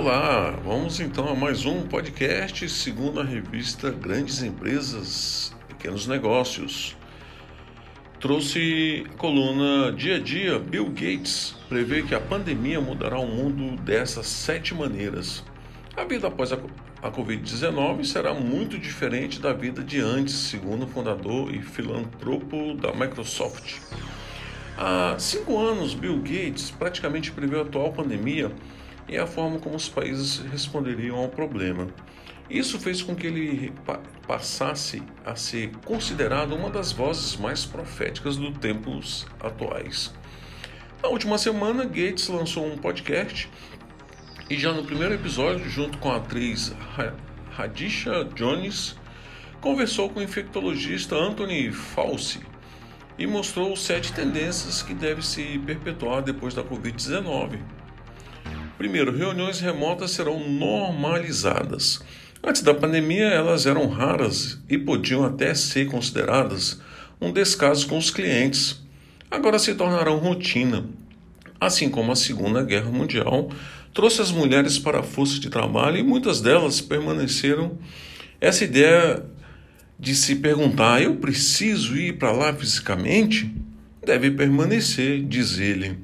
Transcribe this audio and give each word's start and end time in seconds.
Olá, 0.00 0.50
vamos 0.64 1.00
então 1.00 1.28
a 1.28 1.34
mais 1.34 1.66
um 1.66 1.82
podcast 1.82 2.68
segundo 2.68 3.18
a 3.18 3.24
revista 3.24 3.90
Grandes 3.90 4.44
Empresas, 4.44 5.52
Pequenos 5.66 6.06
Negócios. 6.06 6.96
Trouxe 8.20 9.04
a 9.10 9.16
coluna 9.16 9.90
Dia 9.90 10.14
a 10.14 10.20
Dia, 10.20 10.56
Bill 10.60 10.86
Gates 10.90 11.56
prevê 11.68 12.04
que 12.04 12.14
a 12.14 12.20
pandemia 12.20 12.80
mudará 12.80 13.18
o 13.18 13.26
mundo 13.26 13.74
dessas 13.82 14.28
sete 14.28 14.72
maneiras. 14.72 15.44
A 15.96 16.04
vida 16.04 16.28
após 16.28 16.52
a, 16.52 16.58
a 17.02 17.10
Covid-19 17.10 18.04
será 18.04 18.32
muito 18.32 18.78
diferente 18.78 19.40
da 19.40 19.52
vida 19.52 19.82
de 19.82 19.98
antes, 19.98 20.34
segundo 20.34 20.84
o 20.84 20.88
fundador 20.88 21.52
e 21.52 21.60
filantropo 21.60 22.74
da 22.74 22.92
Microsoft. 22.92 23.80
Há 24.76 25.16
cinco 25.18 25.58
anos, 25.58 25.92
Bill 25.92 26.18
Gates 26.18 26.70
praticamente 26.70 27.32
prevê 27.32 27.58
a 27.58 27.62
atual 27.62 27.92
pandemia 27.92 28.52
e 29.08 29.16
a 29.16 29.26
forma 29.26 29.58
como 29.58 29.76
os 29.76 29.88
países 29.88 30.38
responderiam 30.50 31.16
ao 31.16 31.28
problema. 31.28 31.88
Isso 32.50 32.78
fez 32.78 33.02
com 33.02 33.14
que 33.14 33.26
ele 33.26 33.72
passasse 34.26 35.02
a 35.24 35.36
ser 35.36 35.70
considerado 35.84 36.54
uma 36.54 36.70
das 36.70 36.92
vozes 36.92 37.36
mais 37.36 37.66
proféticas 37.66 38.36
dos 38.36 38.56
tempos 38.58 39.26
atuais. 39.40 40.14
Na 41.02 41.08
última 41.08 41.38
semana, 41.38 41.84
Gates 41.84 42.28
lançou 42.28 42.66
um 42.66 42.76
podcast 42.76 43.48
e 44.50 44.56
já 44.56 44.72
no 44.72 44.82
primeiro 44.82 45.14
episódio, 45.14 45.68
junto 45.68 45.98
com 45.98 46.10
a 46.10 46.16
atriz 46.16 46.74
Radisha 47.50 48.24
Jones, 48.34 48.96
conversou 49.60 50.08
com 50.08 50.20
o 50.20 50.22
infectologista 50.22 51.16
Anthony 51.16 51.70
Fauci 51.70 52.40
e 53.18 53.26
mostrou 53.26 53.76
sete 53.76 54.12
tendências 54.12 54.82
que 54.82 54.94
devem 54.94 55.22
se 55.22 55.58
perpetuar 55.66 56.22
depois 56.22 56.54
da 56.54 56.62
Covid-19. 56.62 57.58
Primeiro, 58.78 59.14
reuniões 59.14 59.58
remotas 59.58 60.12
serão 60.12 60.48
normalizadas. 60.48 62.00
Antes 62.42 62.62
da 62.62 62.72
pandemia, 62.72 63.26
elas 63.26 63.66
eram 63.66 63.88
raras 63.88 64.58
e 64.68 64.78
podiam 64.78 65.24
até 65.24 65.52
ser 65.52 65.86
consideradas 65.86 66.80
um 67.20 67.32
descaso 67.32 67.88
com 67.88 67.98
os 67.98 68.10
clientes. 68.10 68.80
Agora 69.28 69.58
se 69.58 69.74
tornarão 69.74 70.18
rotina. 70.18 70.86
Assim 71.60 71.90
como 71.90 72.12
a 72.12 72.16
Segunda 72.16 72.62
Guerra 72.62 72.90
Mundial 72.90 73.50
trouxe 73.92 74.22
as 74.22 74.30
mulheres 74.30 74.78
para 74.78 75.00
a 75.00 75.02
força 75.02 75.40
de 75.40 75.50
trabalho 75.50 75.98
e 75.98 76.04
muitas 76.04 76.40
delas 76.40 76.80
permaneceram. 76.80 77.76
Essa 78.40 78.62
ideia 78.62 79.24
de 79.98 80.14
se 80.14 80.36
perguntar: 80.36 81.02
eu 81.02 81.16
preciso 81.16 81.96
ir 81.96 82.16
para 82.16 82.30
lá 82.30 82.54
fisicamente? 82.54 83.52
deve 84.08 84.30
permanecer, 84.30 85.22
diz 85.22 85.58
ele. 85.58 85.98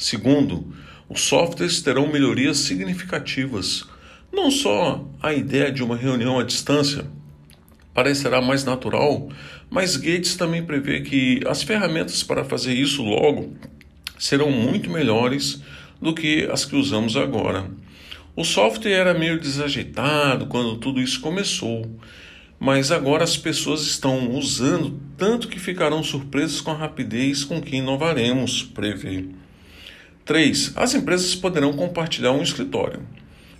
Segundo, 0.00 0.72
os 1.10 1.20
softwares 1.20 1.82
terão 1.82 2.10
melhorias 2.10 2.56
significativas. 2.56 3.84
Não 4.32 4.50
só 4.50 5.06
a 5.22 5.34
ideia 5.34 5.70
de 5.70 5.82
uma 5.82 5.94
reunião 5.94 6.38
à 6.38 6.42
distância 6.42 7.04
parecerá 7.92 8.40
mais 8.40 8.64
natural, 8.64 9.28
mas 9.68 9.98
Gates 9.98 10.36
também 10.36 10.64
prevê 10.64 11.02
que 11.02 11.42
as 11.46 11.62
ferramentas 11.62 12.22
para 12.22 12.42
fazer 12.42 12.72
isso 12.72 13.02
logo 13.02 13.54
serão 14.18 14.50
muito 14.50 14.88
melhores 14.88 15.60
do 16.00 16.14
que 16.14 16.48
as 16.50 16.64
que 16.64 16.76
usamos 16.76 17.14
agora. 17.14 17.70
O 18.34 18.42
software 18.42 18.92
era 18.92 19.12
meio 19.12 19.38
desajeitado 19.38 20.46
quando 20.46 20.78
tudo 20.78 20.98
isso 20.98 21.20
começou, 21.20 21.84
mas 22.58 22.90
agora 22.90 23.22
as 23.22 23.36
pessoas 23.36 23.82
estão 23.82 24.30
usando 24.30 24.98
tanto 25.18 25.46
que 25.46 25.60
ficarão 25.60 26.02
surpresas 26.02 26.62
com 26.62 26.70
a 26.70 26.74
rapidez 26.74 27.44
com 27.44 27.60
que 27.60 27.76
inovaremos, 27.76 28.62
prevê. 28.62 29.26
3. 30.30 30.74
As 30.76 30.94
empresas 30.94 31.34
poderão 31.34 31.72
compartilhar 31.72 32.30
um 32.30 32.40
escritório. 32.40 33.02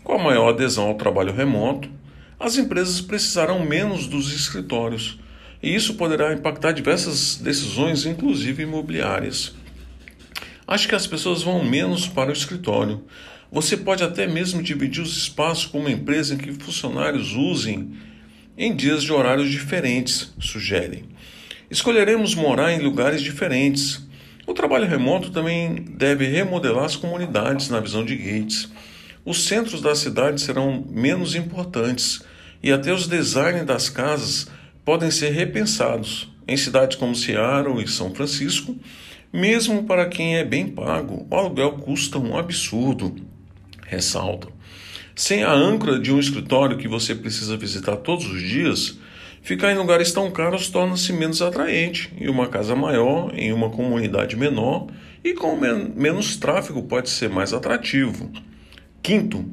Com 0.04 0.12
a 0.12 0.22
maior 0.22 0.50
adesão 0.50 0.86
ao 0.86 0.94
trabalho 0.94 1.32
remoto, 1.34 1.91
as 2.38 2.56
empresas 2.56 3.00
precisarão 3.00 3.66
menos 3.66 4.06
dos 4.06 4.32
escritórios, 4.32 5.19
e 5.60 5.75
isso 5.75 5.94
poderá 5.94 6.32
impactar 6.32 6.70
diversas 6.70 7.34
decisões, 7.34 8.06
inclusive 8.06 8.62
imobiliárias. 8.62 9.53
Acho 10.64 10.86
que 10.86 10.94
as 10.94 11.08
pessoas 11.08 11.42
vão 11.42 11.64
menos 11.64 12.06
para 12.06 12.31
o 12.31 12.32
escritório. 12.32 13.02
Você 13.50 13.76
pode 13.76 14.04
até 14.04 14.28
mesmo 14.28 14.62
dividir 14.62 15.02
os 15.02 15.16
espaços 15.16 15.66
com 15.66 15.81
uma 15.81 15.91
empresa 15.91 16.34
em 16.34 16.38
que 16.38 16.52
funcionários 16.52 17.32
usem 17.32 17.91
em 18.56 18.76
dias 18.76 19.02
de 19.02 19.12
horários 19.12 19.50
diferentes, 19.50 20.32
sugerem. 20.38 21.02
Escolheremos 21.69 22.37
morar 22.37 22.70
em 22.70 22.78
lugares 22.78 23.22
diferentes. 23.22 24.08
O 24.50 24.53
trabalho 24.53 24.84
remoto 24.84 25.31
também 25.31 25.77
deve 25.77 26.27
remodelar 26.27 26.84
as 26.84 26.97
comunidades, 26.97 27.69
na 27.69 27.78
visão 27.78 28.05
de 28.05 28.16
Gates. 28.16 28.69
Os 29.25 29.44
centros 29.44 29.81
da 29.81 29.94
cidade 29.94 30.41
serão 30.41 30.84
menos 30.91 31.37
importantes 31.37 32.21
e 32.61 32.72
até 32.72 32.93
os 32.93 33.06
designs 33.06 33.65
das 33.65 33.88
casas 33.88 34.49
podem 34.84 35.09
ser 35.09 35.31
repensados. 35.31 36.28
Em 36.49 36.56
cidades 36.56 36.97
como 36.97 37.15
Seattle 37.15 37.81
e 37.81 37.87
São 37.87 38.12
Francisco, 38.12 38.77
mesmo 39.33 39.84
para 39.84 40.09
quem 40.09 40.37
é 40.37 40.44
bem 40.44 40.67
pago, 40.67 41.28
o 41.31 41.37
aluguel 41.37 41.75
custa 41.75 42.19
um 42.19 42.37
absurdo, 42.37 43.15
ressalta. 43.87 44.49
Sem 45.15 45.44
a 45.44 45.53
âncora 45.53 45.97
de 45.97 46.12
um 46.12 46.19
escritório 46.19 46.77
que 46.77 46.88
você 46.88 47.15
precisa 47.15 47.56
visitar 47.56 47.99
todos 47.99 48.27
os 48.27 48.43
dias, 48.43 48.99
Ficar 49.43 49.73
em 49.73 49.77
lugares 49.77 50.12
tão 50.12 50.31
caros 50.31 50.69
torna-se 50.69 51.12
menos 51.12 51.41
atraente, 51.41 52.12
e 52.19 52.28
uma 52.28 52.49
casa 52.49 52.77
maior, 52.77 53.33
em 53.34 53.53
uma 53.53 53.71
comunidade 53.71 54.37
menor 54.37 54.87
e 55.25 55.33
com 55.34 55.56
men 55.56 55.93
menos 55.97 56.37
tráfego 56.37 56.83
pode 56.83 57.11
ser 57.11 57.28
mais 57.28 57.53
atrativo. 57.53 58.31
Quinto, 59.03 59.45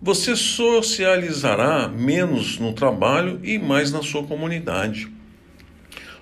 você 0.00 0.34
socializará 0.34 1.88
menos 1.88 2.58
no 2.58 2.72
trabalho 2.72 3.40
e 3.44 3.58
mais 3.58 3.92
na 3.92 4.02
sua 4.02 4.24
comunidade. 4.24 5.08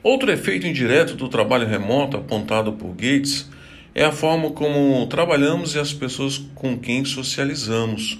Outro 0.02 0.30
efeito 0.30 0.66
indireto 0.66 1.14
do 1.14 1.28
trabalho 1.28 1.66
remoto 1.66 2.16
apontado 2.16 2.72
por 2.74 2.90
Gates 2.90 3.48
é 3.94 4.04
a 4.04 4.12
forma 4.12 4.50
como 4.50 5.06
trabalhamos 5.06 5.74
e 5.74 5.78
as 5.78 5.92
pessoas 5.92 6.38
com 6.54 6.78
quem 6.78 7.04
socializamos. 7.04 8.18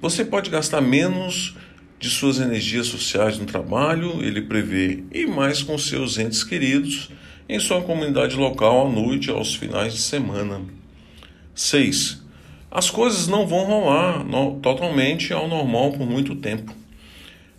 Você 0.00 0.24
pode 0.24 0.50
gastar 0.50 0.80
menos 0.80 1.56
de 1.98 2.10
suas 2.10 2.38
energias 2.38 2.86
sociais 2.86 3.38
no 3.38 3.46
trabalho, 3.46 4.22
ele 4.22 4.42
prevê, 4.42 5.02
e 5.12 5.26
mais 5.26 5.62
com 5.62 5.78
seus 5.78 6.18
entes 6.18 6.44
queridos 6.44 7.10
em 7.48 7.58
sua 7.58 7.82
comunidade 7.82 8.36
local 8.36 8.86
à 8.86 8.90
noite 8.90 9.30
aos 9.30 9.54
finais 9.54 9.94
de 9.94 10.00
semana. 10.00 10.60
6. 11.54 12.22
As 12.70 12.90
coisas 12.90 13.26
não 13.26 13.46
vão 13.46 13.64
rolar 13.64 14.24
no, 14.24 14.60
totalmente 14.60 15.32
ao 15.32 15.48
normal 15.48 15.92
por 15.92 16.06
muito 16.06 16.34
tempo. 16.34 16.74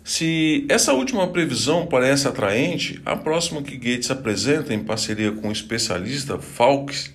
Se 0.04 0.64
essa 0.68 0.94
última 0.94 1.26
previsão 1.28 1.86
parece 1.86 2.28
atraente, 2.28 3.00
a 3.04 3.16
próxima 3.16 3.62
que 3.62 3.76
Gates 3.76 4.10
apresenta 4.10 4.72
em 4.72 4.82
parceria 4.82 5.32
com 5.32 5.48
o 5.48 5.52
especialista 5.52 6.38
Falks 6.38 7.12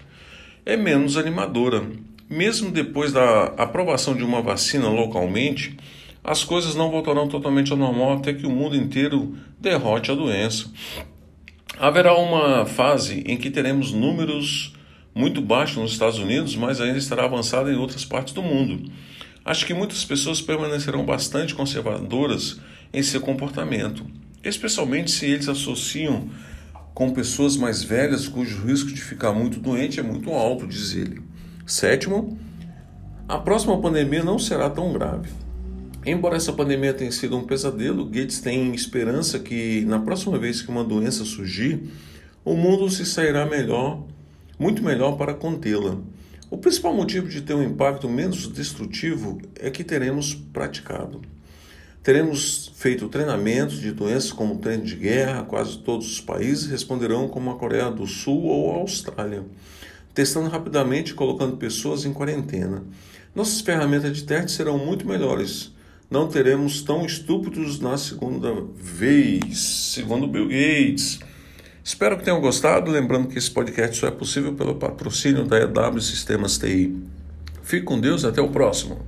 é 0.66 0.78
menos 0.78 1.18
animadora. 1.18 1.84
Mesmo 2.30 2.72
depois 2.72 3.12
da 3.12 3.46
aprovação 3.58 4.16
de 4.16 4.24
uma 4.24 4.42
vacina 4.42 4.90
localmente, 4.90 5.76
as 6.24 6.44
coisas 6.44 6.74
não 6.76 6.90
voltarão 6.90 7.28
totalmente 7.28 7.72
ao 7.72 7.78
normal 7.78 8.14
até 8.14 8.34
que 8.34 8.46
o 8.46 8.50
mundo 8.50 8.76
inteiro 8.76 9.36
derrote 9.60 10.10
a 10.10 10.16
doença. 10.16 10.72
Haverá 11.78 12.16
uma 12.16 12.66
fase 12.66 13.24
em 13.26 13.36
que 13.36 13.52
teremos 13.52 13.92
números 13.92 14.74
muito 15.14 15.42
baixos 15.42 15.78
nos 15.78 15.92
Estados 15.92 16.18
Unidos, 16.20 16.56
mas 16.56 16.80
ainda 16.80 16.98
estará 16.98 17.26
avançada 17.26 17.72
em 17.72 17.76
outras 17.76 18.06
partes 18.06 18.34
do 18.34 18.42
mundo. 18.42 18.90
Acho 19.44 19.66
que 19.66 19.74
muitas 19.74 20.06
pessoas 20.06 20.42
permanecerão 20.42 21.06
bastante 21.06 21.54
conservadoras 21.54 22.60
em 22.94 23.04
seu 23.04 23.20
comportamento, 23.20 24.06
especialmente 24.44 25.12
se 25.12 25.26
eles 25.26 25.50
associam 25.50 26.30
com 26.94 27.12
pessoas 27.12 27.58
mais 27.58 27.84
velhas 27.84 28.28
cujo 28.28 28.66
risco 28.66 28.94
de 28.94 29.02
ficar 29.02 29.34
muito 29.34 29.60
doente 29.60 30.00
é 30.00 30.04
muito 30.04 30.32
alto, 30.32 30.68
diz 30.68 30.94
ele. 30.94 31.22
Sétimo, 31.66 32.38
a 33.28 33.38
próxima 33.38 33.80
pandemia 33.82 34.24
não 34.24 34.38
será 34.38 34.70
tão 34.70 34.94
grave. 34.94 35.30
Embora 36.06 36.36
essa 36.36 36.52
pandemia 36.52 36.94
tenha 36.94 37.12
sido 37.12 37.38
um 37.38 37.46
pesadelo, 37.46 38.06
Gates 38.06 38.42
tem 38.42 38.74
esperança 38.76 39.40
que 39.40 39.86
na 39.86 40.00
próxima 40.00 40.38
vez 40.38 40.62
que 40.62 40.70
uma 40.70 40.84
doença 40.84 41.24
surgir, 41.24 41.82
o 42.44 42.56
mundo 42.56 42.90
se 42.90 43.06
sairá 43.06 43.46
melhor, 43.46 44.04
muito 44.60 44.84
melhor 44.84 45.16
para 45.18 45.34
contê-la. 45.34 45.98
O 46.50 46.58
principal 46.58 46.94
motivo 46.94 47.30
de 47.30 47.42
ter 47.42 47.54
um 47.54 47.64
impacto 47.64 48.10
menos 48.10 48.48
destrutivo 48.50 49.42
é 49.56 49.72
que 49.72 49.82
teremos 49.84 50.36
praticado. 50.36 51.22
Teremos 52.04 52.70
feito 52.76 53.08
treinamentos 53.08 53.80
de 53.80 53.94
doenças 53.94 54.34
como 54.34 54.58
treino 54.58 54.84
de 54.84 54.98
guerra, 54.98 55.44
quase 55.44 55.78
todos 55.80 56.12
os 56.12 56.20
países 56.20 56.70
responderão 56.70 57.30
como 57.30 57.50
a 57.50 57.56
Coreia 57.56 57.90
do 57.90 58.06
Sul 58.06 58.44
ou 58.44 58.72
a 58.72 58.76
Austrália, 58.76 59.46
testando 60.14 60.50
rapidamente 60.50 61.12
e 61.12 61.16
colocando 61.16 61.56
pessoas 61.56 62.04
em 62.04 62.12
quarentena. 62.12 62.84
Nossas 63.34 63.62
ferramentas 63.62 64.16
de 64.16 64.26
teste 64.26 64.52
serão 64.52 64.78
muito 64.78 65.08
melhores. 65.08 65.73
Não 66.14 66.28
teremos 66.28 66.84
tão 66.84 67.04
estúpidos 67.08 67.80
na 67.80 67.98
segunda 67.98 68.54
vez, 68.76 69.58
segundo 69.58 70.28
Bill 70.28 70.48
Gates. 70.48 71.20
Espero 71.84 72.16
que 72.16 72.24
tenham 72.24 72.40
gostado. 72.40 72.92
Lembrando 72.92 73.30
que 73.30 73.40
esse 73.40 73.50
podcast 73.50 73.98
só 73.98 74.06
é 74.06 74.12
possível 74.12 74.54
pelo 74.54 74.76
patrocínio 74.76 75.44
da 75.44 75.58
EW 75.60 76.00
Sistemas 76.00 76.60
TI. 76.60 76.96
Fique 77.64 77.84
com 77.84 78.00
Deus, 78.00 78.24
até 78.26 78.40
o 78.40 78.50
próximo. 78.50 79.04